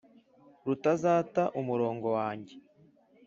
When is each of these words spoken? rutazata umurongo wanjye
rutazata 0.65 1.43
umurongo 1.59 2.07
wanjye 2.17 2.55